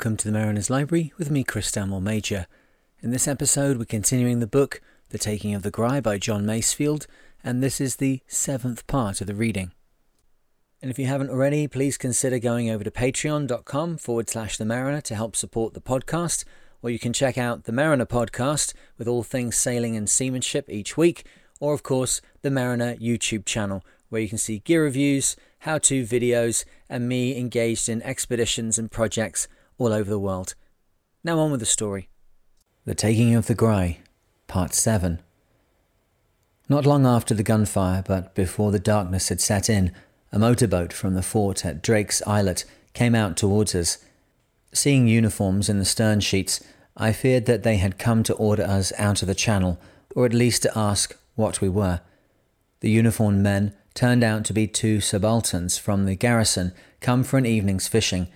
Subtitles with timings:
[0.00, 2.46] Welcome to the Mariner's Library with me, Chris Stanmore Major.
[3.02, 4.80] In this episode, we're continuing the book
[5.10, 7.06] The Taking of the Gry by John Masefield,
[7.44, 9.72] and this is the seventh part of the reading.
[10.80, 15.02] And if you haven't already, please consider going over to patreon.com forward slash the Mariner
[15.02, 16.44] to help support the podcast,
[16.80, 20.96] or you can check out the Mariner podcast with all things sailing and seamanship each
[20.96, 21.26] week,
[21.58, 26.06] or of course, the Mariner YouTube channel, where you can see gear reviews, how to
[26.06, 29.46] videos, and me engaged in expeditions and projects
[29.80, 30.54] all over the world.
[31.24, 32.10] Now on with the story.
[32.84, 33.98] The Taking of the Gry,
[34.46, 35.20] Part 7.
[36.68, 39.92] Not long after the gunfire, but before the darkness had set in,
[40.32, 43.98] a motorboat from the fort at Drake's Islet came out towards us.
[44.72, 46.62] Seeing uniforms in the stern sheets,
[46.94, 49.80] I feared that they had come to order us out of the channel,
[50.14, 52.02] or at least to ask what we were.
[52.80, 57.46] The uniformed men turned out to be two subalterns from the garrison come for an
[57.46, 58.28] evening's fishing.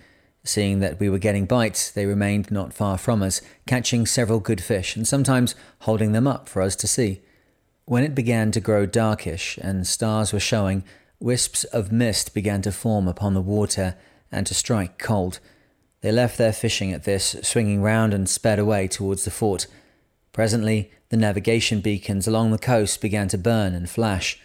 [0.45, 4.61] Seeing that we were getting bites, they remained not far from us, catching several good
[4.61, 7.21] fish and sometimes holding them up for us to see.
[7.85, 10.83] When it began to grow darkish and stars were showing,
[11.19, 13.95] wisps of mist began to form upon the water
[14.31, 15.39] and to strike cold.
[16.01, 19.65] They left their fishing at this, swinging round and sped away towards the fort.
[20.31, 24.39] Presently, the navigation beacons along the coast began to burn and flash.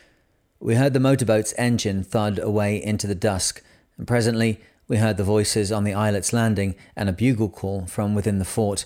[0.60, 3.62] We heard the motorboat's engine thud away into the dusk,
[3.98, 4.60] and presently
[4.90, 8.44] we heard the voices on the islet's landing and a bugle call from within the
[8.44, 8.84] fort.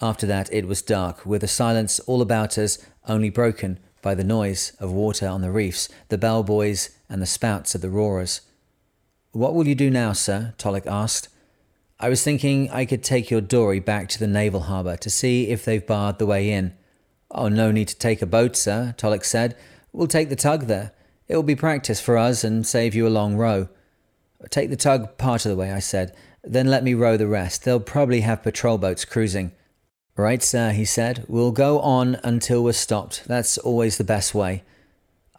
[0.00, 4.24] After that it was dark, with a silence all about us only broken by the
[4.24, 8.40] noise of water on the reefs, the bell buoys, and the spouts of the roarers.
[9.32, 10.54] What will you do now, sir?
[10.56, 11.28] Tollick asked.
[12.00, 15.50] I was thinking I could take your dory back to the naval harbour to see
[15.50, 16.72] if they've barred the way in.
[17.30, 19.58] Oh, no need to take a boat, sir, Tollick said.
[19.92, 20.92] We'll take the tug there.
[21.28, 23.68] It will be practice for us and save you a long row.
[24.50, 26.14] Take the tug part of the way, I said.
[26.42, 27.64] Then let me row the rest.
[27.64, 29.52] They'll probably have patrol boats cruising.
[30.16, 31.24] Right, sir, he said.
[31.26, 33.24] We'll go on until we're stopped.
[33.26, 34.62] That's always the best way.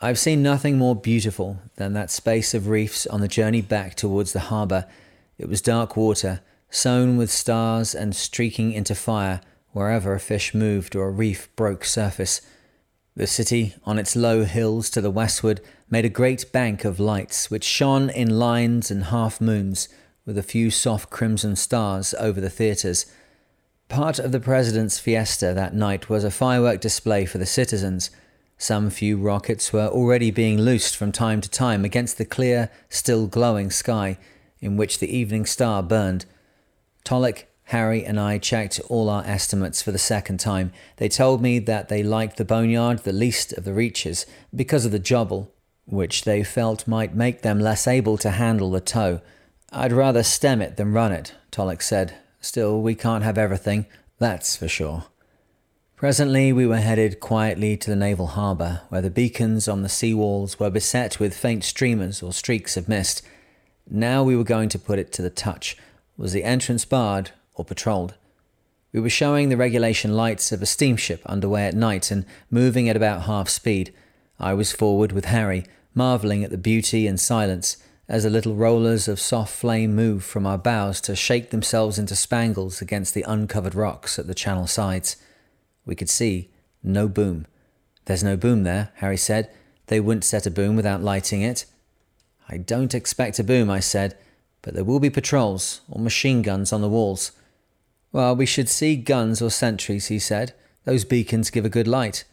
[0.02, 4.34] I've seen nothing more beautiful than that space of reefs on the journey back towards
[4.34, 4.86] the harbour.
[5.38, 9.40] It was dark water, sown with stars and streaking into fire
[9.72, 12.42] wherever a fish moved or a reef broke surface.
[13.16, 17.51] The city, on its low hills to the westward, made a great bank of lights
[17.51, 19.88] which shone in lines and half moons,
[20.25, 23.06] with a few soft crimson stars over the theatres.
[23.88, 28.09] Part of the president's fiesta that night was a firework display for the citizens.
[28.57, 33.28] Some few rockets were already being loosed from time to time against the clear, still
[33.28, 34.17] glowing sky
[34.59, 36.25] in which the evening star burned.
[37.03, 40.72] Tollick Harry and I checked all our estimates for the second time.
[40.97, 44.25] They told me that they liked the boneyard the least of the reaches
[44.56, 45.52] because of the jobble,
[45.85, 49.22] which they felt might make them less able to handle the tow.
[49.72, 52.16] I'd rather stem it than run it, Tollick said.
[52.40, 53.85] Still, we can't have everything,
[54.19, 55.06] that's for sure.
[55.96, 60.13] Presently, we were headed quietly to the naval harbour, where the beacons on the sea
[60.13, 63.22] walls were beset with faint streamers or streaks of mist.
[63.90, 65.78] Now we were going to put it to the touch.
[66.17, 68.16] Was the entrance barred or patrolled.
[68.91, 72.96] We were showing the regulation lights of a steamship underway at night and moving at
[72.96, 73.94] about half speed.
[74.40, 79.07] I was forward with Harry, marvelling at the beauty and silence as the little rollers
[79.07, 83.73] of soft flame moved from our bows to shake themselves into spangles against the uncovered
[83.73, 85.16] rocks at the channel sides.
[85.85, 86.50] We could see
[86.84, 87.47] no boom.
[88.06, 89.50] There's no boom there, Harry said.
[89.88, 91.66] They wouldn't set a boom without lighting it.
[92.47, 94.16] I don't expect a boom, I said,
[94.62, 97.31] but there will be patrols or machine guns on the walls.
[98.12, 100.53] Well, we should see guns or sentries, he said.
[100.84, 102.23] Those beacons give a good light.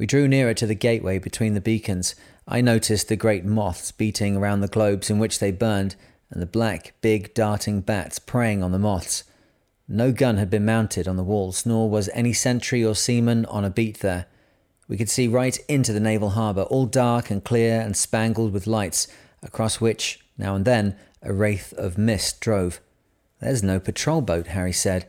[0.00, 2.14] We drew nearer to the gateway between the beacons.
[2.48, 5.94] I noticed the great moths beating around the globes in which they burned,
[6.30, 9.24] and the black, big, darting bats preying on the moths.
[9.86, 13.62] No gun had been mounted on the walls, nor was any sentry or seaman on
[13.62, 14.24] a beat there.
[14.88, 18.66] We could see right into the naval harbour, all dark and clear and spangled with
[18.66, 19.06] lights,
[19.42, 22.80] across which, now and then, a wraith of mist drove.
[23.42, 25.06] There's no patrol boat, Harry said.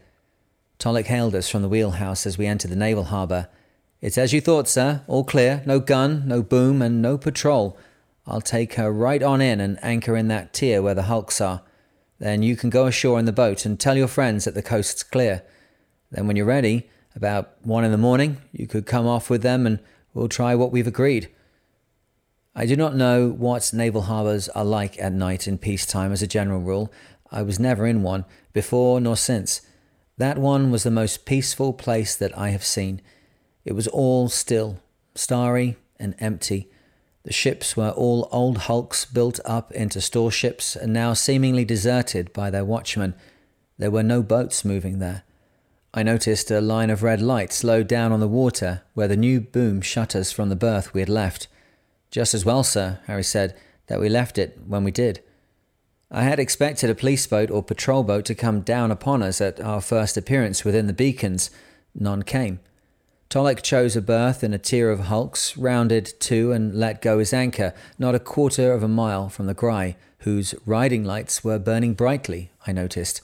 [0.79, 3.47] Tollick hailed us from the wheelhouse as we entered the naval harbour.
[4.01, 5.03] It's as you thought, sir.
[5.07, 5.61] All clear.
[5.65, 7.77] No gun, no boom, and no patrol.
[8.25, 11.61] I'll take her right on in and anchor in that tier where the hulks are.
[12.19, 15.03] Then you can go ashore in the boat and tell your friends that the coast's
[15.03, 15.43] clear.
[16.11, 19.65] Then, when you're ready, about one in the morning, you could come off with them
[19.65, 19.79] and
[20.13, 21.29] we'll try what we've agreed.
[22.55, 26.27] I do not know what naval harbours are like at night in peacetime as a
[26.27, 26.91] general rule,
[27.31, 29.61] I was never in one, before nor since.
[30.17, 33.01] That one was the most peaceful place that I have seen.
[33.65, 34.79] It was all still,
[35.15, 36.69] starry, and empty.
[37.23, 42.49] The ships were all old hulks built up into storeships and now seemingly deserted by
[42.49, 43.13] their watchmen.
[43.77, 45.23] There were no boats moving there.
[45.93, 49.41] I noticed a line of red light slowed down on the water where the new
[49.41, 51.47] boom shut us from the berth we had left.
[52.09, 53.55] Just as well, sir, Harry said,
[53.87, 55.21] that we left it when we did.
[56.09, 59.59] I had expected a police boat or patrol boat to come down upon us at
[59.59, 61.51] our first appearance within the beacons.
[61.93, 62.59] None came.
[63.31, 67.31] Tolek chose a berth in a tier of hulks, rounded to and let go his
[67.31, 71.93] anchor, not a quarter of a mile from the Gry, whose riding lights were burning
[71.93, 73.21] brightly, I noticed.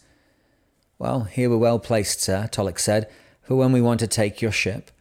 [0.98, 3.10] Well, here we're well placed, sir, Tolek said,
[3.42, 4.92] for when we want to take your ship.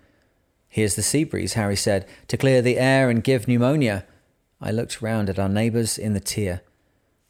[0.68, 4.04] Here's the sea breeze, Harry said, to clear the air and give pneumonia.
[4.60, 6.62] I looked round at our neighbours in the tier.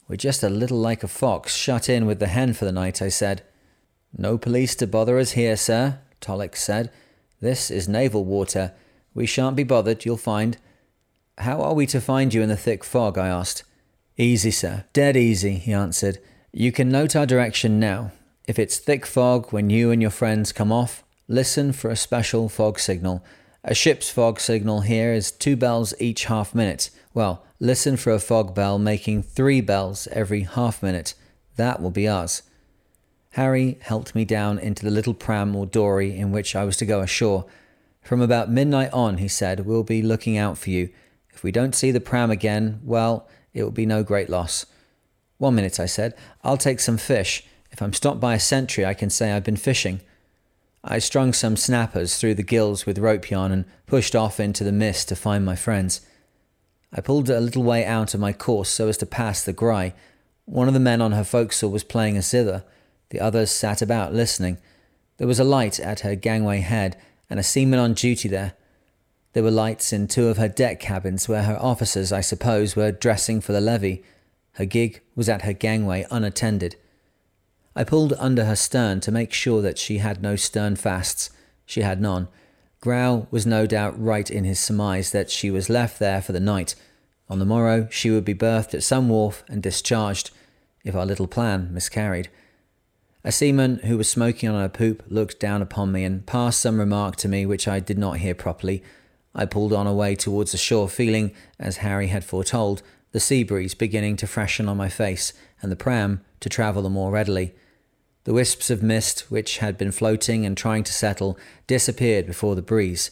[0.08, 3.02] We're just a little like a fox shut in with the hen for the night,
[3.02, 3.43] I said.
[4.17, 6.90] No police to bother us here, sir, Tolek said.
[7.41, 8.73] This is naval water.
[9.15, 10.56] We shan't be bothered, you'll find.
[11.38, 13.19] How are we to find you in the thick fog?
[13.19, 13.62] I asked.
[14.17, 14.85] Easy, sir.
[14.93, 16.19] Dead easy, he answered.
[16.53, 18.12] You can note our direction now.
[18.49, 22.49] If it's thick fog when you and your friends come off, listen for a special
[22.49, 23.23] fog signal.
[23.62, 26.88] A ship's fog signal here is two bells each half minute.
[27.12, 31.15] Well, listen for a fog bell making three bells every half minute.
[31.56, 32.43] That will be us.
[33.37, 36.87] Harry helped me down into the little pram or dory in which I was to
[36.87, 37.44] go ashore.
[38.00, 40.88] From about midnight on, he said, we'll be looking out for you.
[41.35, 44.65] If we don't see the pram again, well, it will be no great loss.
[45.37, 46.15] One minute, I said.
[46.43, 47.44] I'll take some fish.
[47.71, 50.00] If I'm stopped by a sentry, I can say I've been fishing.
[50.83, 54.73] I strung some snappers through the gills with rope yarn and pushed off into the
[54.73, 56.00] mist to find my friends.
[56.91, 59.93] I pulled a little way out of my course so as to pass the Gry.
[60.47, 62.65] One of the men on her forecastle was playing a zither.
[63.11, 64.58] The others sat about listening.
[65.19, 66.97] There was a light at her gangway head
[67.31, 68.55] and a seaman on duty there.
[69.32, 72.93] There were lights in two of her deck cabins where her officers, I suppose, were
[72.93, 74.03] dressing for the levee.
[74.53, 76.76] Her gig was at her gangway unattended.
[77.75, 81.29] I pulled under her stern to make sure that she had no stern fasts.
[81.67, 82.29] She had none.
[82.81, 86.41] Grau was no doubt right in his surmise that she was left there for the
[86.41, 86.75] night.
[87.29, 90.31] On the morrow she would be berthed at some wharf and discharged,
[90.85, 92.29] if our little plan miscarried.
[93.26, 96.78] A seaman who was smoking on her poop looked down upon me and passed some
[96.78, 98.84] remark to me which I did not hear properly.
[99.34, 103.75] I pulled on away towards the shore, feeling, as Harry had foretold, the sea breeze
[103.75, 107.52] beginning to freshen on my face and the pram to travel the more readily.
[108.23, 111.37] The wisps of mist, which had been floating and trying to settle,
[111.67, 113.11] disappeared before the breeze.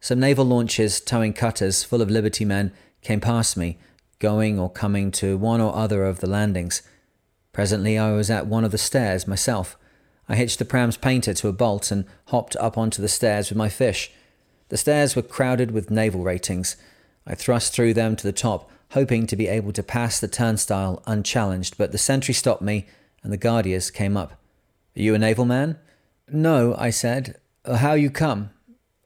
[0.00, 3.76] Some naval launches towing cutters full of Liberty men came past me,
[4.20, 6.80] going or coming to one or other of the landings.
[7.54, 9.78] Presently I was at one of the stairs myself.
[10.28, 13.56] I hitched the pram's painter to a bolt and hopped up onto the stairs with
[13.56, 14.10] my fish.
[14.70, 16.76] The stairs were crowded with naval ratings.
[17.26, 21.00] I thrust through them to the top, hoping to be able to pass the turnstile
[21.06, 22.86] unchallenged, but the sentry stopped me
[23.22, 24.32] and the Guardias came up.
[24.96, 25.78] Are you a naval man?
[26.28, 27.38] No, I said.
[27.64, 28.50] Uh, how you come?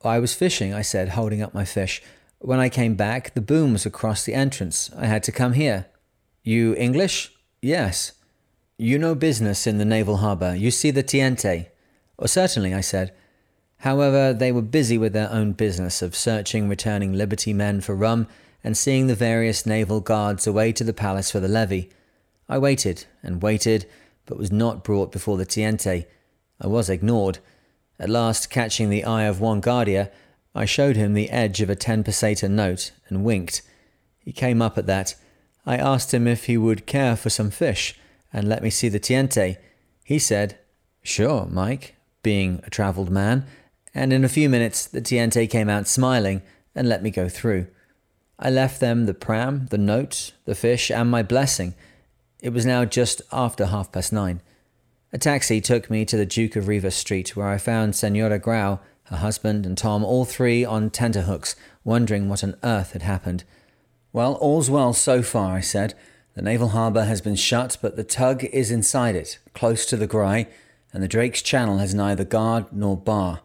[0.02, 2.02] I was fishing, I said, holding up my fish.
[2.38, 4.90] When I came back, the boom was across the entrance.
[4.96, 5.86] I had to come here.
[6.42, 7.32] You English?
[7.60, 8.12] Yes.
[8.80, 10.54] You know business in the naval harbour.
[10.54, 11.66] You see the Tiente?
[12.16, 13.12] Oh, certainly, I said.
[13.78, 18.28] However, they were busy with their own business of searching returning Liberty men for rum
[18.62, 21.90] and seeing the various naval guards away to the palace for the levee.
[22.48, 23.86] I waited and waited
[24.26, 26.06] but was not brought before the Tiente.
[26.60, 27.40] I was ignored.
[27.98, 30.12] At last, catching the eye of one Guardia,
[30.54, 33.60] I showed him the edge of a ten peseta note and winked.
[34.20, 35.16] He came up at that.
[35.66, 37.98] I asked him if he would care for some fish
[38.32, 39.56] and let me see the Tiente.
[40.04, 40.58] He said,
[41.02, 43.46] Sure, Mike, being a travelled man,
[43.94, 46.42] and in a few minutes the Tiente came out smiling
[46.74, 47.66] and let me go through.
[48.38, 51.74] I left them the pram, the note, the fish, and my blessing,
[52.40, 54.40] it was now just after half past nine.
[55.12, 58.78] A taxi took me to the Duke of Rivas Street, where I found Senora Grau,
[59.04, 63.44] her husband, and Tom, all three on tenterhooks, wondering what on earth had happened.
[64.12, 65.94] Well, all's well so far, I said.
[66.38, 70.06] The naval harbour has been shut, but the tug is inside it, close to the
[70.06, 70.46] Gry,
[70.92, 73.40] and the Drake's Channel has neither guard nor bar.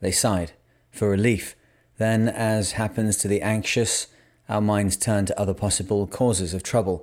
[0.00, 0.52] They sighed,
[0.90, 1.56] for relief.
[1.96, 4.08] Then, as happens to the anxious,
[4.46, 7.02] our minds turned to other possible causes of trouble.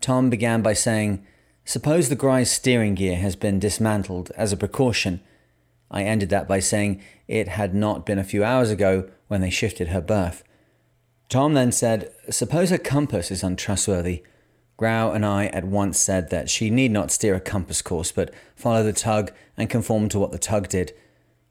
[0.00, 1.26] Tom began by saying,
[1.64, 5.22] Suppose the Gry's steering gear has been dismantled as a precaution.
[5.90, 9.50] I ended that by saying it had not been a few hours ago when they
[9.50, 10.44] shifted her berth.
[11.28, 14.22] Tom then said, Suppose her compass is untrustworthy.
[14.76, 18.32] Grau and I at once said that she need not steer a compass course, but
[18.54, 20.92] follow the tug and conform to what the tug did.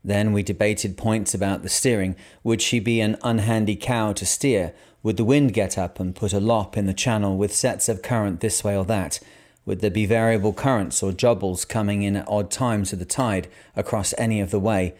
[0.03, 2.15] Then we debated points about the steering.
[2.43, 4.73] Would she be an unhandy cow to steer,
[5.05, 8.01] would the wind get up and put a lop in the channel with sets of
[8.01, 9.19] current this way or that?
[9.63, 13.47] Would there be variable currents or jobbles coming in at odd times of the tide
[13.75, 14.95] across any of the way?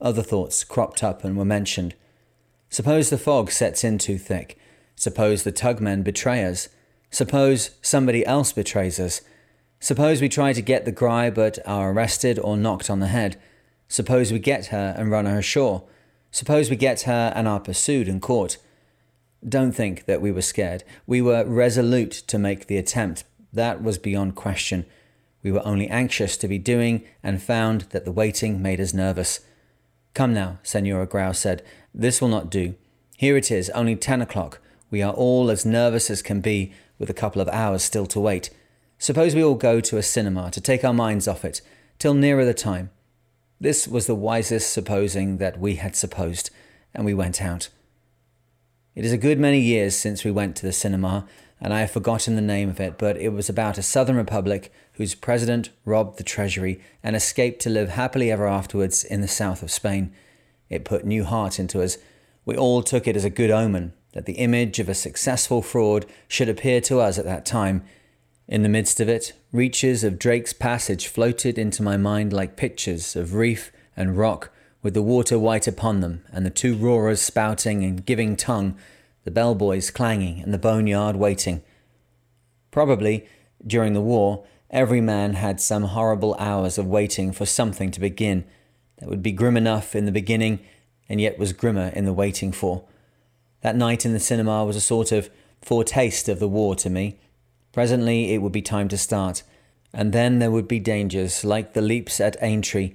[0.00, 1.94] Other thoughts cropped up and were mentioned.
[2.68, 4.58] Suppose the fog sets in too thick.
[4.96, 6.68] Suppose the tugmen betray us.
[7.14, 9.20] Suppose somebody else betrays us.
[9.78, 13.40] Suppose we try to get the Gry but are arrested or knocked on the head.
[13.86, 15.84] Suppose we get her and run her ashore.
[16.32, 18.56] Suppose we get her and are pursued and caught.
[19.48, 20.82] Don't think that we were scared.
[21.06, 23.22] We were resolute to make the attempt.
[23.52, 24.84] That was beyond question.
[25.44, 29.38] We were only anxious to be doing and found that the waiting made us nervous.
[30.14, 31.62] Come now, Senora Grau said.
[31.94, 32.74] This will not do.
[33.16, 34.58] Here it is, only ten o'clock.
[34.94, 38.20] We are all as nervous as can be, with a couple of hours still to
[38.20, 38.50] wait.
[38.96, 41.60] Suppose we all go to a cinema to take our minds off it,
[41.98, 42.90] till nearer the time.
[43.60, 46.50] This was the wisest supposing that we had supposed,
[46.94, 47.70] and we went out.
[48.94, 51.26] It is a good many years since we went to the cinema,
[51.60, 54.72] and I have forgotten the name of it, but it was about a Southern Republic
[54.92, 59.60] whose president robbed the treasury and escaped to live happily ever afterwards in the south
[59.60, 60.14] of Spain.
[60.70, 61.98] It put new heart into us.
[62.44, 66.06] We all took it as a good omen that the image of a successful fraud
[66.26, 67.84] should appear to us at that time.
[68.46, 73.16] In the midst of it, reaches of Drake's Passage floated into my mind like pictures
[73.16, 74.50] of reef and rock
[74.82, 78.76] with the water white upon them, and the two roarers spouting and giving tongue,
[79.24, 81.62] the bell buoys clanging, and the boneyard waiting.
[82.70, 83.26] Probably,
[83.66, 88.44] during the war, every man had some horrible hours of waiting for something to begin
[88.98, 90.60] that would be grim enough in the beginning
[91.08, 92.84] and yet was grimmer in the waiting for.
[93.64, 95.30] That night in the cinema was a sort of
[95.62, 97.18] foretaste of the war to me.
[97.72, 99.42] Presently it would be time to start,
[99.90, 102.92] and then there would be dangers like the leaps at Aintree,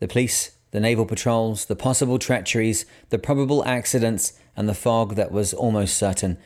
[0.00, 5.30] the police the naval patrols, the possible treacheries, the probable accidents, and the fog that
[5.30, 6.36] was almost certain.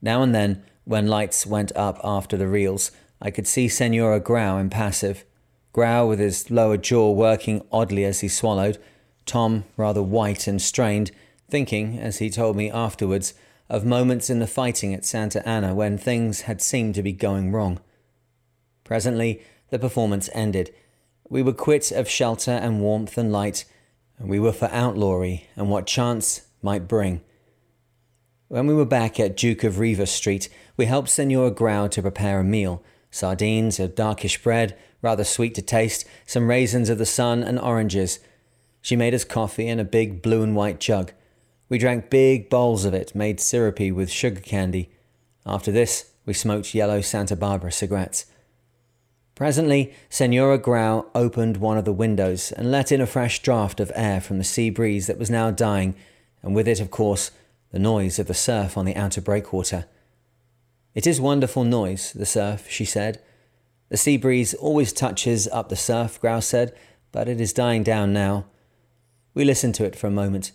[0.00, 4.58] Now and then, when lights went up after the reels, I could see Senora Grau
[4.58, 5.24] impassive.
[5.72, 8.78] Grau with his lower jaw working oddly as he swallowed,
[9.26, 11.10] Tom rather white and strained,
[11.48, 13.34] thinking, as he told me afterwards,
[13.68, 17.52] of moments in the fighting at Santa Anna when things had seemed to be going
[17.52, 17.80] wrong.
[18.84, 20.72] Presently, the performance ended,
[21.28, 23.64] we were quit of shelter and warmth and light,
[24.18, 27.20] and we were for outlawry and what chance might bring.
[28.48, 32.40] When we were back at Duke of Rivas Street, we helped Senora Grau to prepare
[32.40, 37.42] a meal sardines, a darkish bread, rather sweet to taste, some raisins of the sun,
[37.42, 38.20] and oranges.
[38.82, 41.12] She made us coffee in a big blue and white jug.
[41.68, 44.90] We drank big bowls of it, made syrupy with sugar candy.
[45.44, 48.26] After this, we smoked yellow Santa Barbara cigarettes.
[49.34, 53.92] Presently, Senora Grau opened one of the windows and let in a fresh draught of
[53.94, 55.94] air from the sea breeze that was now dying,
[56.42, 57.30] and with it, of course,
[57.70, 59.84] the noise of the surf on the outer breakwater.
[60.94, 63.20] It is wonderful noise, the surf, she said.
[63.90, 66.74] The sea breeze always touches up the surf, Grau said,
[67.12, 68.46] but it is dying down now.
[69.34, 70.52] We listened to it for a moment.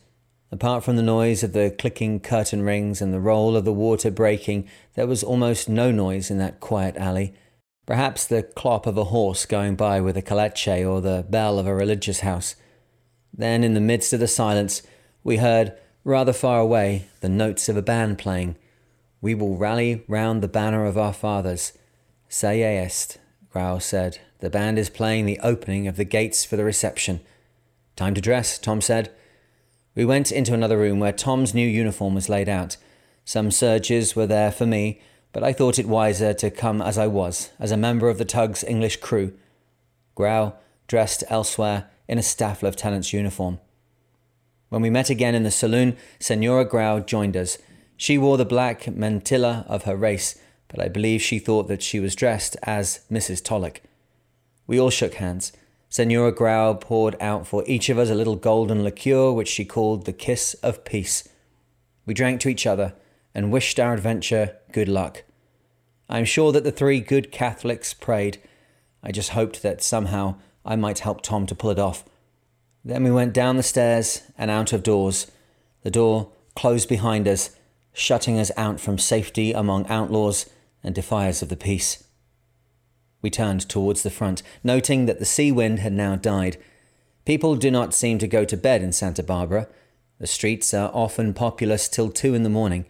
[0.52, 4.12] Apart from the noise of the clicking curtain rings and the roll of the water
[4.12, 7.34] breaking, there was almost no noise in that quiet alley.
[7.86, 11.68] Perhaps the clop of a horse going by with a caleche or the bell of
[11.68, 12.56] a religious house.
[13.34, 14.82] Then, in the midst of the silence,
[15.24, 18.58] we heard, rather far away, the notes of a band playing.
[19.22, 21.72] We will rally round the banner of our fathers.
[22.28, 23.18] Say est,
[23.52, 24.20] Grau said.
[24.40, 27.22] The band is playing the opening of the gates for the reception.
[27.96, 29.14] Time to dress, Tom said.
[29.96, 32.78] We went into another room where Tom's new uniform was laid out.
[33.26, 35.02] Some serges were there for me,
[35.34, 38.26] but I thought it wiser to come as I was, as a member of the
[38.26, 39.34] tug's English crew.
[40.16, 40.54] Grau,
[40.88, 43.60] dressed elsewhere in a staff lieutenant's uniform.
[44.70, 47.58] When we met again in the saloon, Senora Grau joined us.
[47.98, 52.00] She wore the black mantilla of her race, but I believe she thought that she
[52.00, 53.44] was dressed as Mrs.
[53.44, 53.82] Tollock.
[54.68, 55.52] We all shook hands.
[55.92, 60.06] Senora Grau poured out for each of us a little golden liqueur, which she called
[60.06, 61.28] the kiss of peace.
[62.06, 62.94] We drank to each other,
[63.36, 65.24] and wished our adventure good luck.
[66.08, 68.38] I am sure that the three good Catholics prayed.
[69.04, 72.06] I just hoped that somehow I might help Tom to pull it off.
[72.86, 75.30] Then we went down the stairs and out of doors.
[75.84, 77.50] The door closed behind us,
[77.92, 80.50] shutting us out from safety among outlaws
[80.86, 82.06] and defiers of the peace.
[83.22, 86.58] We turned towards the front, noting that the sea wind had now died.
[87.26, 89.68] People do not seem to go to bed in Santa Barbara.
[90.20, 92.86] The streets are often populous till two in the morning.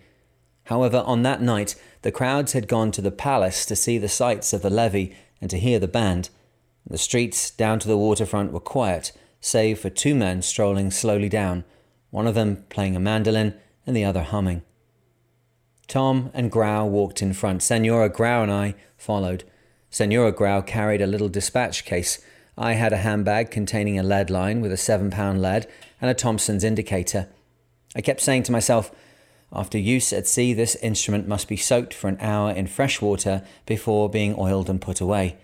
[0.66, 4.54] However, on that night, the crowds had gone to the palace to see the sights
[4.54, 6.30] of the levee and to hear the band.
[6.88, 11.64] The streets down to the waterfront were quiet, save for two men strolling slowly down,
[12.10, 14.62] one of them playing a mandolin and the other humming.
[15.88, 17.62] Tom and Grau walked in front.
[17.62, 19.44] Senora Grau and I followed.
[19.92, 22.24] Senora Grau carried a little dispatch case.
[22.58, 25.68] I had a handbag containing a lead line with a seven pound lead
[26.02, 27.28] and a Thompson's indicator.
[27.94, 28.90] I kept saying to myself,
[29.52, 33.44] after use at sea, this instrument must be soaked for an hour in fresh water
[33.66, 35.36] before being oiled and put away.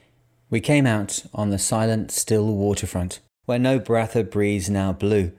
[0.50, 5.34] We came out on the silent, still waterfront, where no breath of breeze now blew.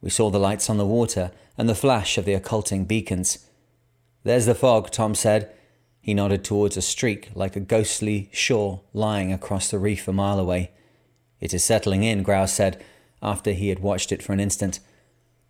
[0.00, 3.44] We saw the lights on the water and the flash of the occulting beacons.
[4.22, 5.52] There's the fog, Tom said.
[6.04, 10.38] He nodded towards a streak like a ghostly shore lying across the reef a mile
[10.38, 10.70] away.
[11.40, 12.84] It is settling in, Grau said,
[13.22, 14.80] after he had watched it for an instant.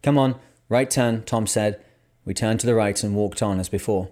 [0.00, 0.37] Come on,
[0.68, 1.84] right turn, Tom said.
[2.25, 4.11] We turned to the right and walked on as before.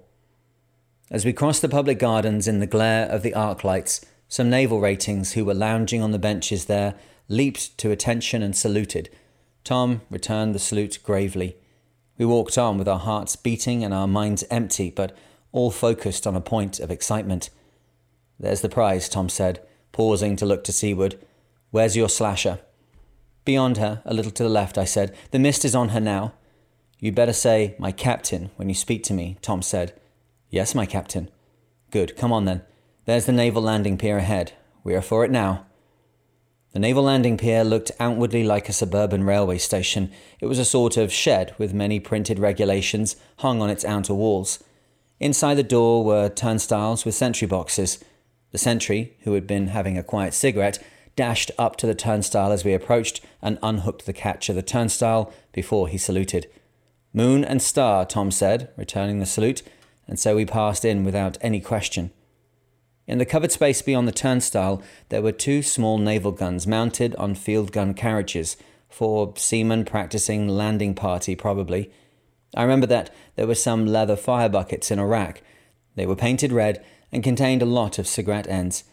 [1.12, 4.80] As we crossed the public gardens in the glare of the arc lights, some naval
[4.80, 6.96] ratings who were lounging on the benches there
[7.28, 9.08] leaped to attention and saluted.
[9.62, 11.54] Tom returned the salute gravely.
[12.18, 15.16] We walked on with our hearts beating and our minds empty, but
[15.52, 17.50] all focused on a point of excitement.
[18.40, 19.60] There's the prize, Tom said,
[19.92, 21.18] pausing to look to seaward.
[21.70, 22.58] Where's your slasher?
[23.44, 25.16] Beyond her, a little to the left, I said.
[25.30, 26.34] The mist is on her now.
[26.98, 29.92] You'd better say, my captain, when you speak to me, Tom said.
[30.50, 31.30] Yes, my captain.
[31.90, 32.62] Good, come on then.
[33.04, 34.52] There's the naval landing pier ahead.
[34.84, 35.66] We are for it now.
[36.72, 40.10] The naval landing pier looked outwardly like a suburban railway station.
[40.40, 44.62] It was a sort of shed with many printed regulations hung on its outer walls.
[45.22, 48.02] Inside the door were turnstiles with sentry boxes.
[48.50, 50.82] The sentry, who had been having a quiet cigarette,
[51.14, 55.32] dashed up to the turnstile as we approached and unhooked the catch of the turnstile
[55.52, 56.50] before he saluted.
[57.14, 59.62] Moon and star, Tom said, returning the salute,
[60.08, 62.10] and so we passed in without any question.
[63.06, 67.36] In the covered space beyond the turnstile, there were two small naval guns mounted on
[67.36, 68.56] field gun carriages,
[68.88, 71.92] for seamen practicing landing party, probably.
[72.54, 75.42] I remember that there were some leather fire buckets in a rack.
[75.94, 78.84] They were painted red and contained a lot of cigarette ends.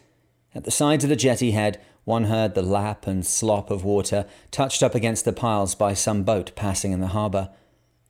[0.54, 4.26] At the sides of the jetty head, one heard the lap and slop of water
[4.50, 7.50] touched up against the piles by some boat passing in the harbour.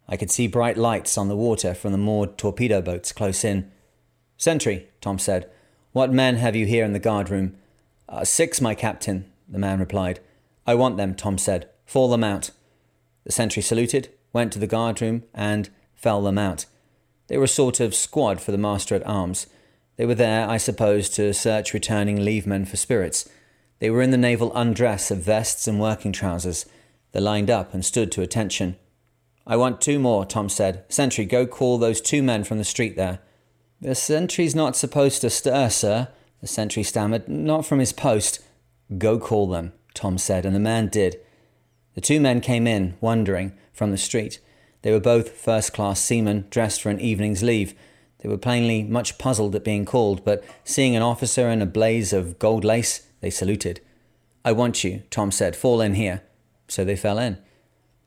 [0.09, 3.71] I could see bright lights on the water from the moored torpedo boats close in.
[4.37, 5.51] Sentry, Tom said,
[5.93, 7.57] what men have you here in the guard room?
[8.09, 10.21] Uh, six, my captain, the man replied.
[10.67, 11.69] I want them, Tom said.
[11.85, 12.51] Fall them out.
[13.25, 16.67] The sentry saluted, went to the guard room, and fell them out.
[17.29, 19.47] They were a sort of squad for the master at arms.
[19.97, 23.29] They were there, I suppose, to search returning leave men for spirits.
[23.79, 26.67] They were in the naval undress of vests and working trousers.
[27.13, 28.77] They lined up and stood to attention.
[29.47, 30.85] I want two more, Tom said.
[30.89, 33.21] Sentry, go call those two men from the street there.
[33.81, 36.09] The sentry's not supposed to stir, sir,
[36.41, 37.29] the sentry stammered.
[37.29, 38.41] Not from his post.
[38.99, 41.19] Go call them, Tom said, and the man did.
[41.95, 44.39] The two men came in, wondering, from the street.
[44.83, 47.75] They were both first class seamen, dressed for an evening's leave.
[48.21, 52.13] They were plainly much puzzled at being called, but seeing an officer in a blaze
[52.13, 53.81] of gold lace, they saluted.
[54.45, 55.57] I want you, Tom said.
[55.57, 56.23] Fall in here.
[56.69, 57.39] So they fell in.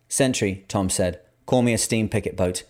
[0.07, 1.19] Sentry, Tom said.
[1.45, 2.63] Call me a steam picket boat.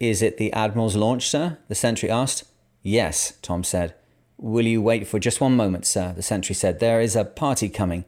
[0.00, 1.58] Is it the Admiral's launch, sir?
[1.68, 2.44] the sentry asked.
[2.82, 3.94] Yes, Tom said.
[4.36, 6.12] Will you wait for just one moment, sir?
[6.14, 6.78] the sentry said.
[6.78, 8.04] There is a party coming.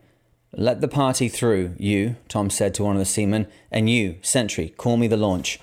[0.52, 4.70] Let the party through, you, Tom said to one of the seamen, and you, sentry,
[4.70, 5.60] call me the launch.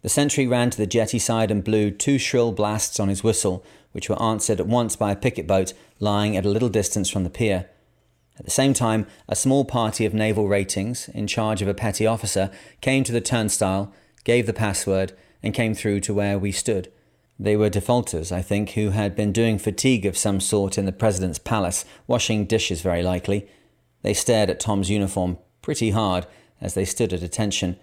[0.00, 3.64] The sentry ran to the jetty side and blew two shrill blasts on his whistle,
[3.92, 7.24] which were answered at once by a picket boat lying at a little distance from
[7.24, 7.68] the pier.
[8.38, 12.06] At the same time, a small party of naval ratings, in charge of a petty
[12.06, 13.92] officer, came to the turnstile,
[14.24, 16.90] gave the password, and came through to where we stood.
[17.38, 20.92] They were defaulters, I think, who had been doing fatigue of some sort in the
[20.92, 23.48] President's palace, washing dishes very likely.
[24.02, 26.26] They stared at Tom's uniform pretty hard
[26.60, 27.76] as they stood at attention.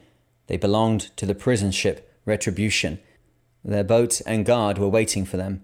[0.48, 3.00] They belonged to the prison ship Retribution.
[3.64, 5.64] Their boat and guard were waiting for them.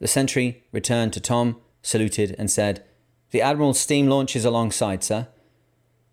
[0.00, 2.84] The sentry returned to Tom, saluted, and said,
[3.30, 5.28] the Admiral's steam launch is alongside, sir.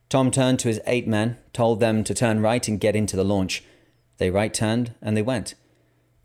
[0.10, 3.26] Tom turned to his eight men, told them to turn right and get into the
[3.26, 3.64] launch.
[4.18, 5.56] They right turned, and they went.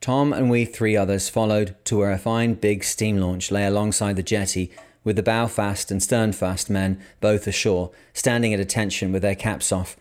[0.01, 4.17] Tom and we three others followed to where a fine big steam launch lay alongside
[4.17, 4.71] the jetty,
[5.05, 9.35] with the bow fast and stern fast men both ashore, standing at attention with their
[9.35, 9.97] caps off.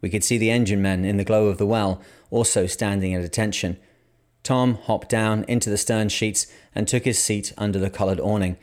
[0.00, 3.24] We could see the engine men in the glow of the well, also standing at
[3.24, 3.78] attention.
[4.42, 8.56] Tom hopped down into the stern sheets and took his seat under the coloured awning.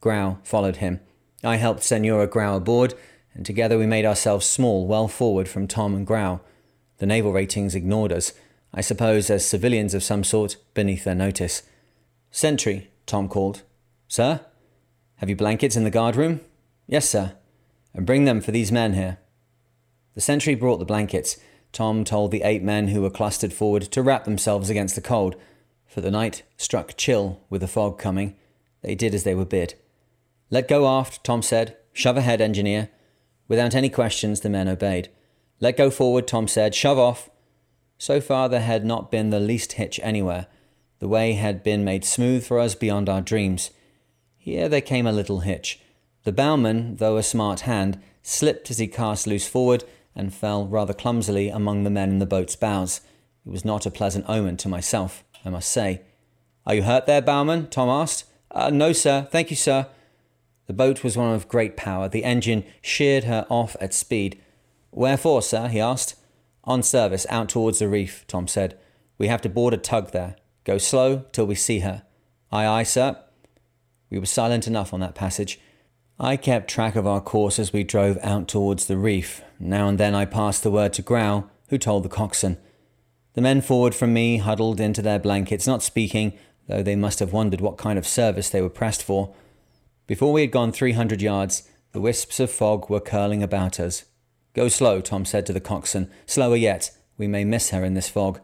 [0.00, 1.00] Grau followed him.
[1.42, 2.94] I helped Senora Grau aboard,
[3.34, 6.40] and together we made ourselves small well forward from Tom and Grau.
[6.98, 8.32] The naval ratings ignored us,
[8.72, 11.62] I suppose as civilians of some sort, beneath their notice.
[12.30, 13.62] Sentry, Tom called.
[14.08, 14.40] Sir?
[15.16, 16.40] Have you blankets in the guard room?
[16.86, 17.36] Yes, sir.
[17.94, 19.18] And bring them for these men here.
[20.14, 21.36] The sentry brought the blankets.
[21.72, 25.36] Tom told the eight men who were clustered forward to wrap themselves against the cold,
[25.86, 28.36] for the night struck chill with the fog coming.
[28.82, 29.74] They did as they were bid.
[30.50, 31.76] Let go aft, Tom said.
[31.92, 32.90] Shove ahead, engineer.
[33.48, 35.08] Without any questions, the men obeyed.
[35.60, 36.74] Let go forward, Tom said.
[36.74, 37.30] Shove off.
[37.98, 40.46] So far, there had not been the least hitch anywhere.
[40.98, 43.70] The way had been made smooth for us beyond our dreams.
[44.44, 45.80] Here there came a little hitch.
[46.24, 50.92] The bowman, though a smart hand, slipped as he cast loose forward and fell rather
[50.92, 53.00] clumsily among the men in the boat's bows.
[53.46, 56.02] It was not a pleasant omen to myself, I must say.
[56.66, 57.68] Are you hurt there, bowman?
[57.68, 58.26] Tom asked.
[58.50, 59.26] Uh, no, sir.
[59.32, 59.86] Thank you, sir.
[60.66, 62.10] The boat was one of great power.
[62.10, 64.38] The engine sheared her off at speed.
[64.90, 65.68] Wherefore, sir?
[65.68, 66.16] he asked.
[66.64, 68.78] On service, out towards the reef, Tom said.
[69.16, 70.36] We have to board a tug there.
[70.64, 72.02] Go slow till we see her.
[72.52, 73.23] Aye, aye, sir.
[74.14, 75.58] We were silent enough on that passage.
[76.20, 79.42] I kept track of our course as we drove out towards the reef.
[79.58, 82.58] Now and then I passed the word to Grau, who told the coxswain.
[83.32, 87.32] The men forward from me huddled into their blankets, not speaking, though they must have
[87.32, 89.34] wondered what kind of service they were pressed for.
[90.06, 94.04] Before we had gone three hundred yards, the wisps of fog were curling about us.
[94.52, 96.08] Go slow, Tom said to the coxswain.
[96.24, 96.92] Slower yet.
[97.18, 98.38] We may miss her in this fog.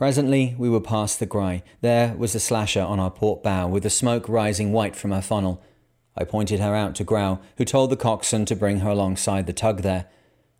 [0.00, 1.62] Presently we were past the Gry.
[1.82, 5.20] There was the slasher on our port bow, with the smoke rising white from her
[5.20, 5.62] funnel.
[6.16, 9.52] I pointed her out to Grau, who told the coxswain to bring her alongside the
[9.52, 10.06] tug there.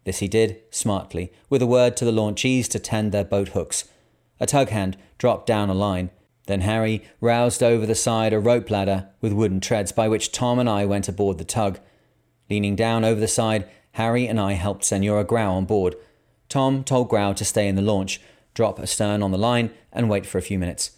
[0.04, 3.88] This he did, smartly, with a word to the launchees to tend their boat hooks.
[4.40, 6.10] A tug hand dropped down a line.
[6.46, 10.58] Then Harry roused over the side a rope ladder with wooden treads by which Tom
[10.58, 11.78] and I went aboard the tug.
[12.50, 15.96] Leaning down over the side, Harry and I helped Senora Grau on board.
[16.50, 18.20] Tom told Grau to stay in the launch,
[18.54, 20.92] drop astern on the line, and wait for a few minutes.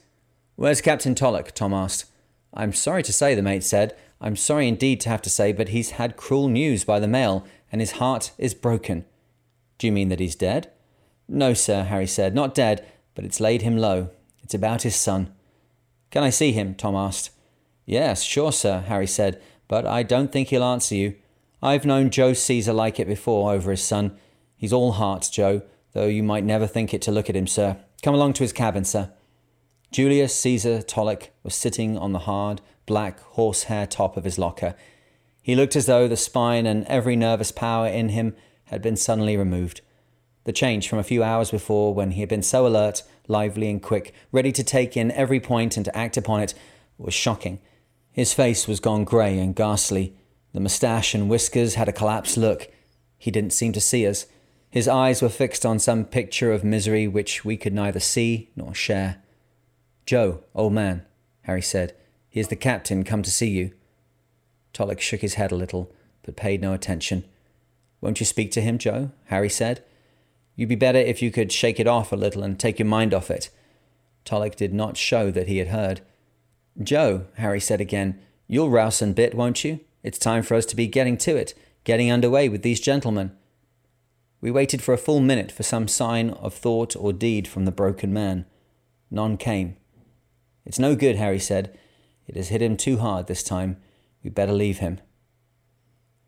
[0.56, 1.52] Where's Captain Tollock?
[1.52, 2.06] Tom asked.
[2.54, 3.96] I'm sorry to say, the mate said.
[4.20, 7.46] I'm sorry indeed to have to say, but he's had cruel news by the mail,
[7.70, 9.04] and his heart is broken.
[9.78, 10.70] Do you mean that he's dead?
[11.28, 12.34] No, sir, Harry said.
[12.34, 14.10] Not dead, but it's laid him low.
[14.42, 15.32] It's about his son.
[16.10, 16.74] Can I see him?
[16.74, 17.30] Tom asked.
[17.84, 21.16] Yes, sure, sir, Harry said, but I don't think he'll answer you.
[21.62, 24.16] I've known Joe Caesar like it before over his son.
[24.56, 27.76] He's all heart, Joe, though you might never think it to look at him, sir.
[28.02, 29.10] Come along to his cabin, sir.
[29.90, 34.74] Julius Caesar Tollock was sitting on the hard, black horsehair top of his locker.
[35.42, 39.36] He looked as though the spine and every nervous power in him had been suddenly
[39.36, 39.82] removed.
[40.44, 43.82] The change from a few hours before, when he had been so alert, lively, and
[43.82, 46.54] quick, ready to take in every point and to act upon it,
[46.98, 47.60] was shocking.
[48.10, 50.16] His face was gone grey and ghastly.
[50.52, 52.68] The moustache and whiskers had a collapsed look.
[53.18, 54.26] He didn't seem to see us.
[54.72, 58.74] His eyes were fixed on some picture of misery which we could neither see nor
[58.74, 59.18] share.
[60.06, 61.04] Joe, old man,
[61.42, 61.94] Harry said,
[62.30, 63.72] Here's the captain come to see you.
[64.72, 67.24] Tollock shook his head a little, but paid no attention.
[68.00, 69.10] Won't you speak to him, Joe?
[69.26, 69.84] Harry said.
[70.56, 73.12] You'd be better if you could shake it off a little and take your mind
[73.12, 73.50] off it.
[74.24, 76.00] Tollock did not show that he had heard.
[76.82, 79.80] Joe, Harry said again, you'll rouse and bit, won't you?
[80.02, 81.52] It's time for us to be getting to it,
[81.84, 83.32] getting under way with these gentlemen.
[84.42, 87.70] We waited for a full minute for some sign of thought or deed from the
[87.70, 88.44] broken man.
[89.08, 89.76] None came.
[90.66, 91.78] It's no good, Harry said.
[92.26, 93.76] It has hit him too hard this time.
[94.22, 95.00] We'd better leave him.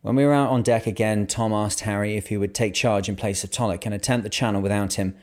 [0.00, 3.09] When we were out on deck again, Tom asked Harry if he would take charge
[3.09, 5.16] in place of Tollock and attempt the channel without him.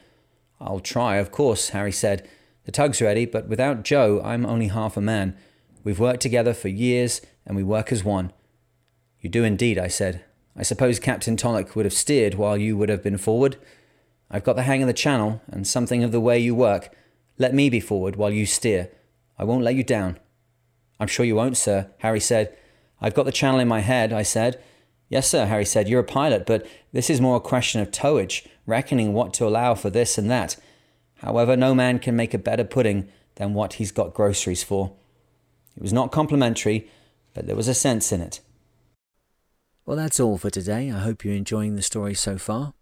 [0.59, 2.27] I'll try, of course, Harry said.
[2.65, 5.37] The tug's ready, but without Joe, I'm only half a man.
[5.83, 8.33] We've worked together for years, and we work as one.
[9.21, 10.25] You do indeed, I said.
[10.55, 13.57] I suppose Captain Tollock would have steered while you would have been forward.
[14.29, 16.93] I've got the hang of the channel, and something of the way you work.
[17.37, 18.89] Let me be forward while you steer.
[19.37, 20.19] I won't let you down.
[20.99, 22.55] I'm sure you won't, sir, Harry said.
[23.01, 24.61] I've got the channel in my head, I said.
[25.09, 25.89] Yes, sir, Harry said.
[25.89, 29.73] You're a pilot, but this is more a question of towage, reckoning what to allow
[29.73, 30.57] for this and that.
[31.17, 34.93] However, no man can make a better pudding than what he's got groceries for.
[35.75, 36.89] It was not complimentary,
[37.33, 38.39] but there was a sense in it.
[39.91, 40.89] Well, that's all for today.
[40.89, 42.73] I hope you're enjoying the story so far.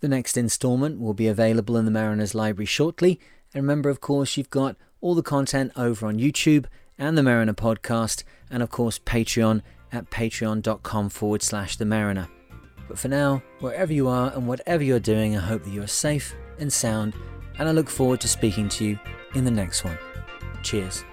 [0.00, 3.20] The next instalment will be available in the Mariner's Library shortly.
[3.52, 6.64] And remember, of course, you've got all the content over on YouTube
[6.96, 9.60] and the Mariner podcast, and of course, Patreon
[9.92, 12.28] at patreon.com forward slash the Mariner.
[12.88, 15.86] But for now, wherever you are and whatever you're doing, I hope that you are
[15.86, 17.12] safe and sound,
[17.58, 18.98] and I look forward to speaking to you
[19.34, 19.98] in the next one.
[20.62, 21.04] Cheers.